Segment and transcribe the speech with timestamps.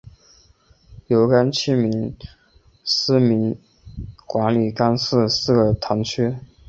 [1.05, 2.17] 由廿七名
[2.83, 3.55] 司铎名
[4.25, 6.35] 管理廿四个堂区。